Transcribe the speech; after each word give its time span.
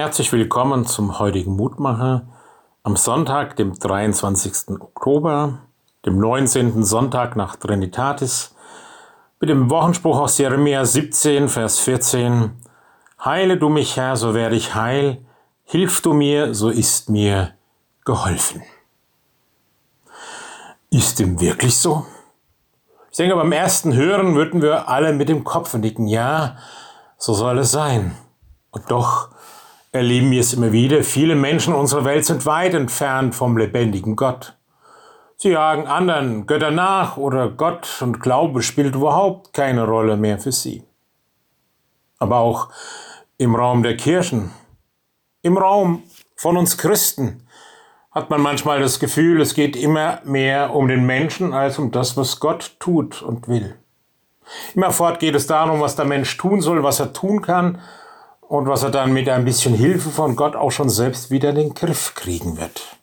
Herzlich 0.00 0.30
willkommen 0.30 0.86
zum 0.86 1.18
heutigen 1.18 1.56
Mutmacher 1.56 2.28
am 2.84 2.94
Sonntag, 2.94 3.56
dem 3.56 3.76
23. 3.76 4.80
Oktober, 4.80 5.58
dem 6.06 6.20
19. 6.20 6.84
Sonntag 6.84 7.34
nach 7.34 7.56
Trinitatis, 7.56 8.54
mit 9.40 9.50
dem 9.50 9.70
Wochenspruch 9.70 10.20
aus 10.20 10.38
Jeremia 10.38 10.84
17, 10.84 11.48
Vers 11.48 11.80
14. 11.80 12.52
Heile 13.24 13.56
du 13.56 13.70
mich, 13.70 13.96
Herr, 13.96 14.14
so 14.14 14.34
werde 14.34 14.54
ich 14.54 14.76
heil, 14.76 15.26
hilf 15.64 16.00
du 16.00 16.12
mir, 16.12 16.54
so 16.54 16.68
ist 16.68 17.10
mir 17.10 17.54
geholfen. 18.04 18.62
Ist 20.90 21.18
dem 21.18 21.40
wirklich 21.40 21.76
so? 21.76 22.06
Ich 23.10 23.16
denke, 23.16 23.34
beim 23.34 23.50
ersten 23.50 23.94
Hören 23.94 24.36
würden 24.36 24.62
wir 24.62 24.88
alle 24.88 25.12
mit 25.12 25.28
dem 25.28 25.42
Kopf 25.42 25.74
nicken. 25.74 26.06
Ja, 26.06 26.56
so 27.16 27.34
soll 27.34 27.58
es 27.58 27.72
sein. 27.72 28.16
Und 28.70 28.92
doch 28.92 29.30
erleben 29.92 30.30
wir 30.30 30.40
es 30.40 30.52
immer 30.52 30.72
wieder, 30.72 31.02
viele 31.02 31.34
Menschen 31.34 31.74
unserer 31.74 32.04
Welt 32.04 32.24
sind 32.24 32.46
weit 32.46 32.74
entfernt 32.74 33.34
vom 33.34 33.56
lebendigen 33.56 34.16
Gott. 34.16 34.56
Sie 35.36 35.50
jagen 35.50 35.86
anderen 35.86 36.46
Götter 36.46 36.70
nach 36.70 37.16
oder 37.16 37.48
Gott 37.48 38.02
und 38.02 38.20
Glaube 38.20 38.62
spielt 38.62 38.94
überhaupt 38.96 39.52
keine 39.54 39.86
Rolle 39.86 40.16
mehr 40.16 40.38
für 40.38 40.52
sie. 40.52 40.82
Aber 42.18 42.38
auch 42.38 42.68
im 43.36 43.54
Raum 43.54 43.82
der 43.82 43.96
Kirchen, 43.96 44.50
im 45.42 45.56
Raum 45.56 46.02
von 46.34 46.56
uns 46.56 46.76
Christen, 46.76 47.46
hat 48.10 48.30
man 48.30 48.40
manchmal 48.40 48.80
das 48.80 48.98
Gefühl, 48.98 49.40
es 49.40 49.54
geht 49.54 49.76
immer 49.76 50.20
mehr 50.24 50.74
um 50.74 50.88
den 50.88 51.06
Menschen 51.06 51.52
als 51.52 51.78
um 51.78 51.92
das, 51.92 52.16
was 52.16 52.40
Gott 52.40 52.76
tut 52.80 53.22
und 53.22 53.46
will. 53.46 53.76
Immerfort 54.74 55.18
geht 55.20 55.36
es 55.36 55.46
darum, 55.46 55.80
was 55.80 55.94
der 55.94 56.06
Mensch 56.06 56.36
tun 56.36 56.60
soll, 56.60 56.82
was 56.82 56.98
er 56.98 57.12
tun 57.12 57.42
kann 57.42 57.78
und 58.48 58.66
was 58.66 58.82
er 58.82 58.90
dann 58.90 59.12
mit 59.12 59.28
ein 59.28 59.44
bisschen 59.44 59.74
Hilfe 59.74 60.10
von 60.10 60.34
Gott 60.34 60.56
auch 60.56 60.70
schon 60.70 60.88
selbst 60.88 61.30
wieder 61.30 61.50
in 61.50 61.56
den 61.56 61.74
Griff 61.74 62.14
kriegen 62.14 62.56
wird. 62.56 62.96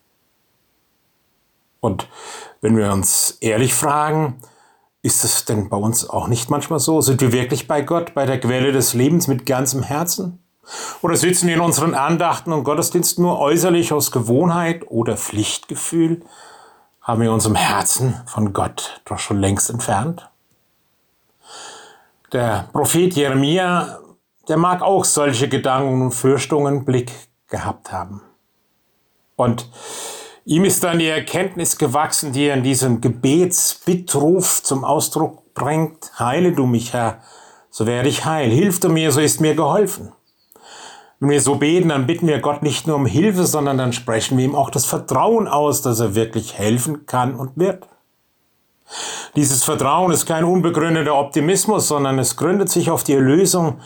Und 1.80 2.08
wenn 2.62 2.76
wir 2.76 2.92
uns 2.92 3.38
ehrlich 3.42 3.76
fragen, 3.76 4.42
ist 5.04 5.24
es 5.24 5.46
denn 5.46 5.70
bei 5.70 5.78
uns 5.78 6.10
auch 6.10 6.28
nicht 6.28 6.50
manchmal 6.50 6.80
so? 6.80 7.00
Sind 7.00 7.22
wir 7.22 7.32
wirklich 7.32 7.68
bei 7.68 7.82
Gott, 7.82 8.16
bei 8.16 8.26
der 8.26 8.40
Quelle 8.40 8.72
des 8.72 8.96
Lebens 8.96 9.28
mit 9.28 9.46
ganzem 9.46 9.84
Herzen? 9.84 10.40
Oder 11.04 11.16
sitzen 11.16 11.48
wir 11.48 11.54
in 11.54 11.62
unseren 11.62 11.94
Andachten 11.94 12.52
und 12.52 12.64
Gottesdiensten 12.64 13.24
nur 13.24 13.40
äußerlich 13.40 13.94
aus 13.94 14.12
Gewohnheit 14.12 14.90
oder 14.90 15.16
Pflichtgefühl? 15.16 16.24
Haben 17.02 17.22
wir 17.22 17.32
unserem 17.32 17.56
Herzen 17.56 18.20
von 18.26 18.52
Gott 18.52 19.00
doch 19.06 19.20
schon 19.20 19.40
längst 19.40 19.70
entfernt? 19.70 20.28
Der 22.34 22.68
Prophet 22.74 23.14
Jeremia 23.14 24.00
der 24.48 24.58
mag 24.58 24.82
auch 24.82 25.06
solche 25.06 25.48
Gedanken 25.50 26.02
und 26.02 26.12
Fürchtungen 26.12 26.78
im 26.78 26.86
Blick 26.86 27.12
gehabt 27.48 27.92
haben. 27.92 28.22
Und 29.36 29.70
ihm 30.46 30.66
ist 30.66 30.84
dann 30.84 31.00
die 31.00 31.08
Erkenntnis 31.08 31.78
gewachsen, 31.78 32.32
die 32.32 32.46
er 32.46 32.56
in 32.56 32.64
diesem 32.64 33.02
Gebetsbittruf 33.02 34.64
zum 34.64 34.84
Ausdruck 34.84 35.54
bringt. 35.54 36.20
Heile 36.20 36.54
du 36.54 36.66
mich, 36.66 36.94
Herr, 36.94 37.20
so 37.70 37.86
werde 37.86 38.10
ich 38.10 38.26
heil. 38.26 38.50
Hilf 38.50 38.80
du 38.80 38.90
mir, 38.90 39.12
so 39.12 39.20
ist 39.20 39.42
mir 39.42 39.56
geholfen. 39.56 40.14
Wenn 41.20 41.30
wir 41.30 41.42
so 41.42 41.56
beten, 41.56 41.90
dann 41.90 42.08
bitten 42.08 42.28
wir 42.28 42.40
Gott 42.40 42.62
nicht 42.62 42.88
nur 42.88 42.98
um 42.98 43.06
Hilfe, 43.06 43.46
sondern 43.46 43.78
dann 43.78 43.94
sprechen 43.94 44.38
wir 44.38 44.46
ihm 44.46 44.56
auch 44.56 44.70
das 44.70 44.86
Vertrauen 44.86 45.48
aus, 45.48 45.82
dass 45.82 46.00
er 46.00 46.16
wirklich 46.16 46.58
helfen 46.58 47.06
kann 47.06 47.36
und 47.36 47.58
wird. 47.58 47.88
Dieses 49.36 49.64
Vertrauen 49.64 50.12
ist 50.12 50.26
kein 50.26 50.44
unbegründeter 50.44 51.16
Optimismus, 51.16 51.88
sondern 51.88 52.20
es 52.20 52.38
gründet 52.38 52.70
sich 52.70 52.92
auf 52.92 53.04
die 53.04 53.14
Erlösung, 53.14 53.80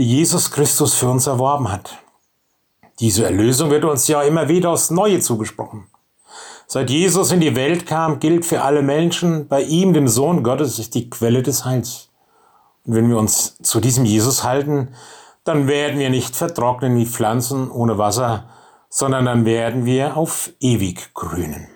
die 0.00 0.16
Jesus 0.16 0.50
Christus 0.50 0.94
für 0.94 1.10
uns 1.10 1.26
erworben 1.26 1.70
hat. 1.70 1.98
Diese 3.00 3.26
Erlösung 3.26 3.68
wird 3.68 3.84
uns 3.84 4.08
ja 4.08 4.22
immer 4.22 4.48
wieder 4.48 4.70
aufs 4.70 4.90
Neue 4.90 5.20
zugesprochen. 5.20 5.88
Seit 6.66 6.88
Jesus 6.88 7.32
in 7.32 7.40
die 7.40 7.54
Welt 7.54 7.84
kam, 7.84 8.18
gilt 8.18 8.46
für 8.46 8.62
alle 8.62 8.80
Menschen, 8.80 9.46
bei 9.46 9.60
ihm, 9.60 9.92
dem 9.92 10.08
Sohn 10.08 10.42
Gottes, 10.42 10.78
ist 10.78 10.94
die 10.94 11.10
Quelle 11.10 11.42
des 11.42 11.66
Heils. 11.66 12.08
Und 12.86 12.94
wenn 12.94 13.10
wir 13.10 13.18
uns 13.18 13.58
zu 13.58 13.78
diesem 13.78 14.06
Jesus 14.06 14.42
halten, 14.42 14.94
dann 15.44 15.68
werden 15.68 16.00
wir 16.00 16.08
nicht 16.08 16.34
vertrocknen 16.34 16.96
wie 16.96 17.04
Pflanzen 17.04 17.70
ohne 17.70 17.98
Wasser, 17.98 18.48
sondern 18.88 19.26
dann 19.26 19.44
werden 19.44 19.84
wir 19.84 20.16
auf 20.16 20.50
ewig 20.60 21.12
grünen. 21.12 21.68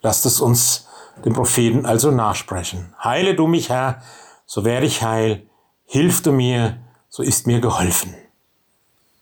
Lasst 0.00 0.24
es 0.24 0.40
uns 0.40 0.88
dem 1.22 1.34
Propheten 1.34 1.84
also 1.84 2.10
nachsprechen. 2.10 2.94
Heile 3.04 3.34
du 3.34 3.46
mich, 3.46 3.68
Herr, 3.68 4.00
so 4.46 4.64
werde 4.64 4.86
ich 4.86 5.02
heil. 5.02 5.46
Hilf 5.86 6.22
du 6.22 6.32
mir, 6.32 6.78
so 7.08 7.22
ist 7.22 7.46
mir 7.46 7.60
geholfen. 7.60 8.14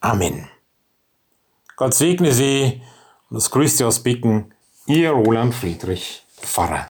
Amen. 0.00 0.48
Gott 1.76 1.94
segne 1.94 2.32
Sie 2.32 2.82
und 3.28 3.36
das 3.36 3.50
grüßt 3.50 3.82
aus 3.82 4.02
Bicken, 4.02 4.54
Ihr 4.86 5.10
Roland 5.10 5.54
Friedrich, 5.54 6.24
Pfarrer. 6.36 6.89